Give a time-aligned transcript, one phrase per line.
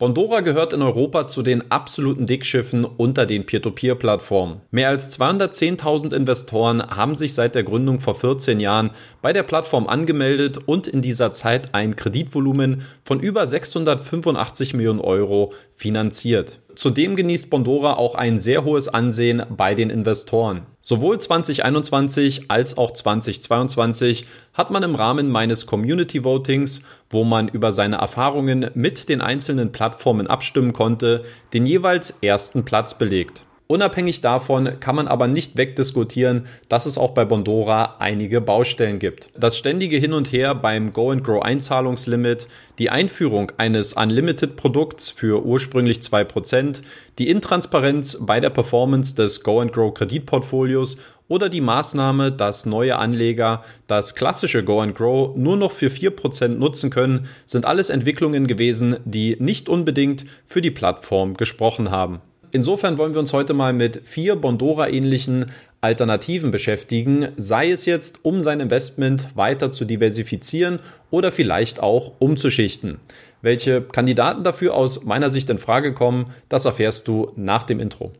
[0.00, 4.62] Bondora gehört in Europa zu den absoluten Dickschiffen unter den Peer-to-Peer-Plattformen.
[4.70, 9.86] Mehr als 210.000 Investoren haben sich seit der Gründung vor 14 Jahren bei der Plattform
[9.86, 16.60] angemeldet und in dieser Zeit ein Kreditvolumen von über 685 Millionen Euro finanziert.
[16.76, 20.62] Zudem genießt Bondora auch ein sehr hohes Ansehen bei den Investoren.
[20.90, 27.70] Sowohl 2021 als auch 2022 hat man im Rahmen meines Community Votings, wo man über
[27.70, 31.22] seine Erfahrungen mit den einzelnen Plattformen abstimmen konnte,
[31.52, 33.44] den jeweils ersten Platz belegt.
[33.70, 39.30] Unabhängig davon kann man aber nicht wegdiskutieren, dass es auch bei Bondora einige Baustellen gibt.
[39.38, 42.48] Das ständige Hin und Her beim Go and Grow Einzahlungslimit,
[42.80, 46.82] die Einführung eines Unlimited Produkts für ursprünglich 2%,
[47.20, 50.96] die Intransparenz bei der Performance des Go and Grow Kreditportfolios
[51.28, 56.48] oder die Maßnahme, dass neue Anleger das klassische Go and Grow nur noch für 4%
[56.48, 62.20] nutzen können, sind alles Entwicklungen gewesen, die nicht unbedingt für die Plattform gesprochen haben.
[62.52, 65.46] Insofern wollen wir uns heute mal mit vier Bondora-ähnlichen
[65.80, 70.80] Alternativen beschäftigen, sei es jetzt, um sein Investment weiter zu diversifizieren
[71.10, 72.98] oder vielleicht auch umzuschichten.
[73.40, 78.12] Welche Kandidaten dafür aus meiner Sicht in Frage kommen, das erfährst du nach dem Intro.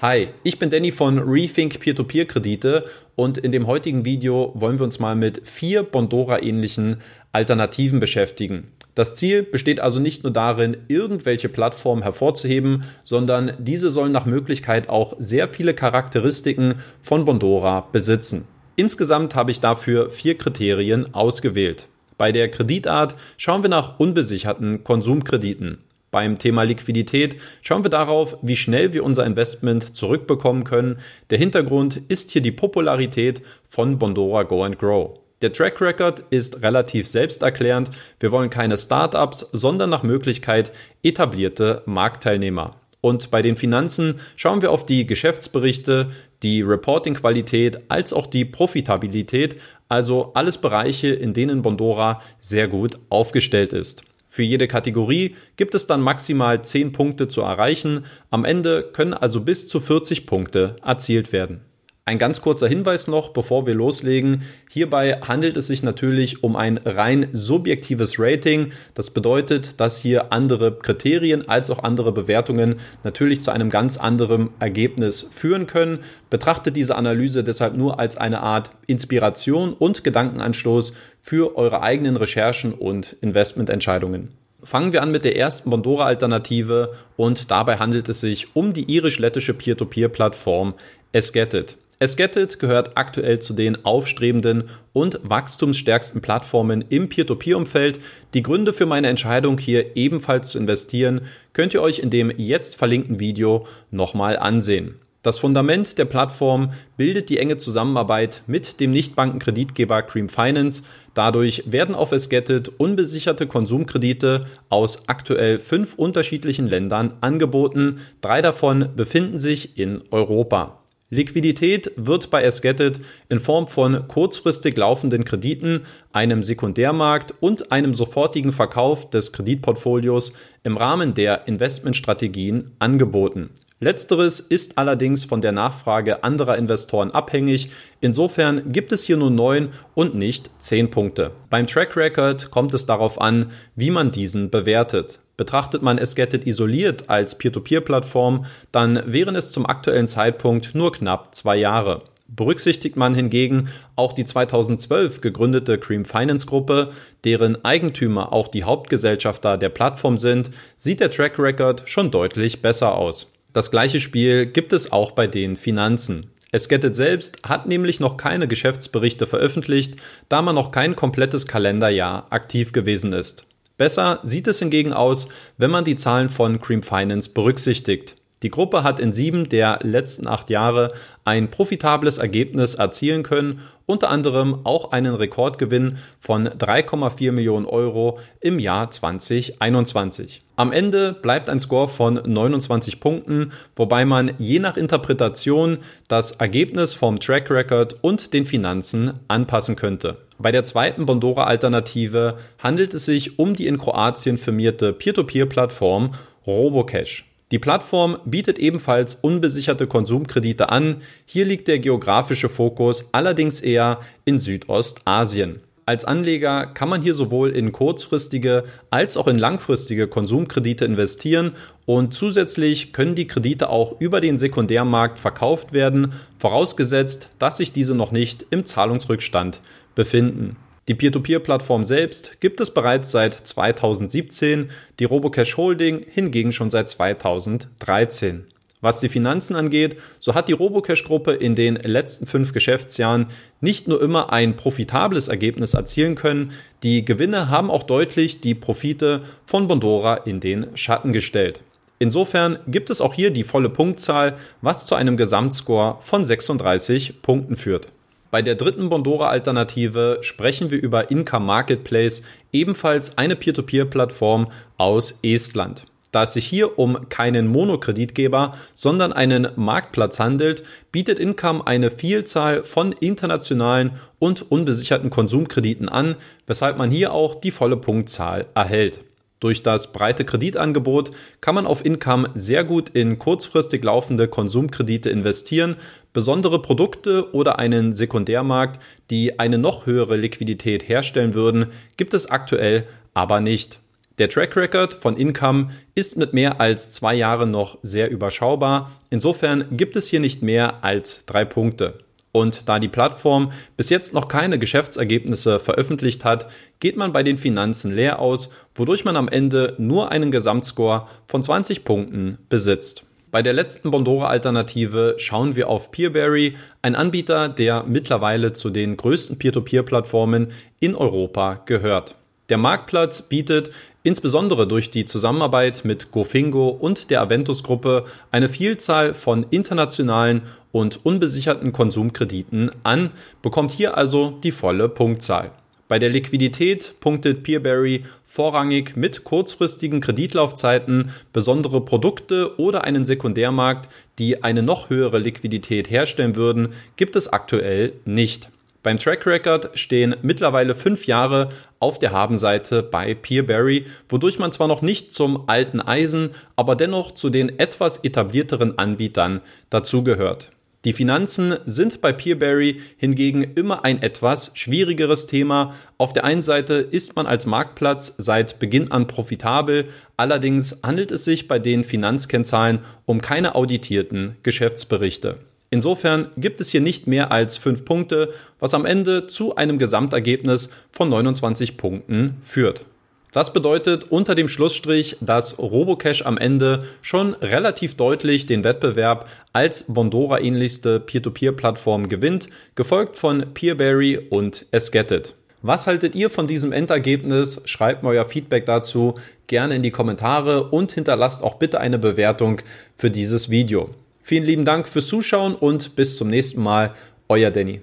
[0.00, 2.84] Hi, ich bin Danny von Rethink Peer-to-Peer-Kredite
[3.16, 6.98] und in dem heutigen Video wollen wir uns mal mit vier Bondora-ähnlichen
[7.32, 8.68] Alternativen beschäftigen.
[8.94, 14.88] Das Ziel besteht also nicht nur darin, irgendwelche Plattformen hervorzuheben, sondern diese sollen nach Möglichkeit
[14.88, 18.48] auch sehr viele Charakteristiken von Bondora besitzen.
[18.74, 21.86] Insgesamt habe ich dafür vier Kriterien ausgewählt.
[22.16, 25.78] Bei der Kreditart schauen wir nach unbesicherten Konsumkrediten.
[26.10, 30.98] Beim Thema Liquidität schauen wir darauf, wie schnell wir unser Investment zurückbekommen können.
[31.30, 35.20] Der Hintergrund ist hier die Popularität von Bondora Go and Grow.
[35.40, 37.90] Der Track Record ist relativ selbsterklärend.
[38.18, 40.72] Wir wollen keine Startups, sondern nach Möglichkeit
[41.04, 42.72] etablierte Marktteilnehmer.
[43.00, 46.10] Und bei den Finanzen schauen wir auf die Geschäftsberichte,
[46.42, 49.54] die Reporting-Qualität als auch die Profitabilität,
[49.88, 54.02] also alles Bereiche, in denen Bondora sehr gut aufgestellt ist.
[54.26, 58.04] Für jede Kategorie gibt es dann maximal 10 Punkte zu erreichen.
[58.30, 61.60] Am Ende können also bis zu 40 Punkte erzielt werden.
[62.08, 64.40] Ein ganz kurzer Hinweis noch, bevor wir loslegen.
[64.70, 68.72] Hierbei handelt es sich natürlich um ein rein subjektives Rating.
[68.94, 74.48] Das bedeutet, dass hier andere Kriterien als auch andere Bewertungen natürlich zu einem ganz anderen
[74.58, 75.98] Ergebnis führen können.
[76.30, 82.72] Betrachtet diese Analyse deshalb nur als eine Art Inspiration und Gedankenanstoß für eure eigenen Recherchen
[82.72, 84.30] und Investmententscheidungen.
[84.62, 89.52] Fangen wir an mit der ersten Bondora-Alternative und dabei handelt es sich um die irisch-lettische
[89.52, 90.72] Peer-to-Peer-Plattform
[91.12, 91.76] Esgetit.
[92.00, 97.98] Esgetit gehört aktuell zu den aufstrebenden und wachstumsstärksten Plattformen im Peer-to-Peer-Umfeld.
[98.34, 101.22] Die Gründe für meine Entscheidung hier ebenfalls zu investieren,
[101.52, 104.94] könnt ihr euch in dem jetzt verlinkten Video nochmal ansehen.
[105.22, 110.84] Das Fundament der Plattform bildet die enge Zusammenarbeit mit dem Nichtbankenkreditgeber Cream Finance.
[111.14, 117.98] Dadurch werden auf Esgetit unbesicherte Konsumkredite aus aktuell fünf unterschiedlichen Ländern angeboten.
[118.20, 120.77] Drei davon befinden sich in Europa.
[121.10, 128.52] Liquidität wird bei Esgetit in Form von kurzfristig laufenden Krediten, einem Sekundärmarkt und einem sofortigen
[128.52, 133.48] Verkauf des Kreditportfolios im Rahmen der Investmentstrategien angeboten.
[133.80, 137.70] Letzteres ist allerdings von der Nachfrage anderer Investoren abhängig.
[138.00, 141.30] Insofern gibt es hier nur neun und nicht zehn Punkte.
[141.48, 145.20] Beim Track Record kommt es darauf an, wie man diesen bewertet.
[145.38, 151.56] Betrachtet man Esgetit isoliert als Peer-to-Peer-Plattform, dann wären es zum aktuellen Zeitpunkt nur knapp zwei
[151.56, 152.02] Jahre.
[152.26, 156.90] Berücksichtigt man hingegen auch die 2012 gegründete Cream Finance Gruppe,
[157.22, 162.96] deren Eigentümer auch die Hauptgesellschafter der Plattform sind, sieht der Track Record schon deutlich besser
[162.96, 163.32] aus.
[163.52, 166.32] Das gleiche Spiel gibt es auch bei den Finanzen.
[166.50, 169.94] Esgetit selbst hat nämlich noch keine Geschäftsberichte veröffentlicht,
[170.28, 173.44] da man noch kein komplettes Kalenderjahr aktiv gewesen ist.
[173.78, 178.16] Besser sieht es hingegen aus, wenn man die Zahlen von Cream Finance berücksichtigt.
[178.42, 180.92] Die Gruppe hat in sieben der letzten acht Jahre
[181.24, 188.58] ein profitables Ergebnis erzielen können, unter anderem auch einen Rekordgewinn von 3,4 Millionen Euro im
[188.58, 190.42] Jahr 2021.
[190.58, 195.78] Am Ende bleibt ein Score von 29 Punkten, wobei man je nach Interpretation
[196.08, 200.16] das Ergebnis vom Track Record und den Finanzen anpassen könnte.
[200.36, 206.14] Bei der zweiten Bondora-Alternative handelt es sich um die in Kroatien firmierte Peer-to-Peer-Plattform
[206.44, 207.24] Robocash.
[207.52, 211.02] Die Plattform bietet ebenfalls unbesicherte Konsumkredite an.
[211.24, 215.60] Hier liegt der geografische Fokus allerdings eher in Südostasien.
[215.88, 221.52] Als Anleger kann man hier sowohl in kurzfristige als auch in langfristige Konsumkredite investieren
[221.86, 227.94] und zusätzlich können die Kredite auch über den Sekundärmarkt verkauft werden, vorausgesetzt, dass sich diese
[227.94, 229.62] noch nicht im Zahlungsrückstand
[229.94, 230.56] befinden.
[230.88, 234.68] Die Peer-to-Peer-Plattform selbst gibt es bereits seit 2017,
[234.98, 238.44] die Robocash Holding hingegen schon seit 2013.
[238.80, 243.26] Was die Finanzen angeht, so hat die Robocash-Gruppe in den letzten fünf Geschäftsjahren
[243.60, 246.52] nicht nur immer ein profitables Ergebnis erzielen können,
[246.84, 251.60] die Gewinne haben auch deutlich die Profite von Bondora in den Schatten gestellt.
[251.98, 257.56] Insofern gibt es auch hier die volle Punktzahl, was zu einem Gesamtscore von 36 Punkten
[257.56, 257.88] führt.
[258.30, 262.22] Bei der dritten Bondora-Alternative sprechen wir über Income Marketplace,
[262.52, 265.86] ebenfalls eine Peer-to-Peer-Plattform aus Estland.
[266.18, 272.64] Da es sich hier um keinen Monokreditgeber, sondern einen Marktplatz handelt, bietet Income eine Vielzahl
[272.64, 276.16] von internationalen und unbesicherten Konsumkrediten an,
[276.48, 278.98] weshalb man hier auch die volle Punktzahl erhält.
[279.38, 285.76] Durch das breite Kreditangebot kann man auf Income sehr gut in kurzfristig laufende Konsumkredite investieren.
[286.12, 291.66] Besondere Produkte oder einen Sekundärmarkt, die eine noch höhere Liquidität herstellen würden,
[291.96, 293.78] gibt es aktuell aber nicht.
[294.18, 298.90] Der Track Record von Income ist mit mehr als zwei Jahren noch sehr überschaubar.
[299.10, 301.98] Insofern gibt es hier nicht mehr als drei Punkte.
[302.32, 306.50] Und da die Plattform bis jetzt noch keine Geschäftsergebnisse veröffentlicht hat,
[306.80, 311.44] geht man bei den Finanzen leer aus, wodurch man am Ende nur einen Gesamtscore von
[311.44, 313.04] 20 Punkten besitzt.
[313.30, 319.38] Bei der letzten Bondora-Alternative schauen wir auf Peerberry, ein Anbieter, der mittlerweile zu den größten
[319.38, 320.48] Peer-to-Peer-Plattformen
[320.80, 322.17] in Europa gehört.
[322.48, 323.70] Der Marktplatz bietet
[324.02, 330.42] insbesondere durch die Zusammenarbeit mit GoFingo und der Aventus-Gruppe eine Vielzahl von internationalen
[330.72, 333.10] und unbesicherten Konsumkrediten an,
[333.42, 335.50] bekommt hier also die volle Punktzahl.
[335.88, 344.42] Bei der Liquidität punktet Peerberry vorrangig mit kurzfristigen Kreditlaufzeiten, besondere Produkte oder einen Sekundärmarkt, die
[344.42, 348.50] eine noch höhere Liquidität herstellen würden, gibt es aktuell nicht.
[348.82, 351.48] Beim Track Record stehen mittlerweile fünf Jahre
[351.80, 357.12] auf der Habenseite bei Peerberry, wodurch man zwar noch nicht zum alten Eisen, aber dennoch
[357.12, 360.52] zu den etwas etablierteren Anbietern dazugehört.
[360.84, 365.74] Die Finanzen sind bei Peerberry hingegen immer ein etwas schwierigeres Thema.
[365.98, 371.24] Auf der einen Seite ist man als Marktplatz seit Beginn an profitabel, allerdings handelt es
[371.24, 375.40] sich bei den Finanzkennzahlen um keine auditierten Geschäftsberichte.
[375.70, 380.70] Insofern gibt es hier nicht mehr als fünf Punkte, was am Ende zu einem Gesamtergebnis
[380.90, 382.84] von 29 Punkten führt.
[383.32, 389.84] Das bedeutet unter dem Schlussstrich, dass Robocash am Ende schon relativ deutlich den Wettbewerb als
[389.86, 395.34] Bondora ähnlichste Peer-to-Peer-Plattform gewinnt, gefolgt von Peerberry und Esgetted.
[395.60, 397.60] Was haltet ihr von diesem Endergebnis?
[397.66, 399.14] Schreibt mir euer Feedback dazu
[399.46, 402.62] gerne in die Kommentare und hinterlasst auch bitte eine Bewertung
[402.96, 403.90] für dieses Video.
[404.28, 406.94] Vielen lieben Dank fürs Zuschauen und bis zum nächsten Mal.
[407.30, 407.80] Euer Danny.